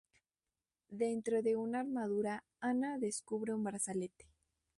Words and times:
Dentro 0.89 1.43
de 1.43 1.55
una 1.55 1.81
armadura, 1.81 2.43
Anna 2.59 2.97
descubre 2.97 3.53
un 3.53 3.63
brazalete. 3.63 4.25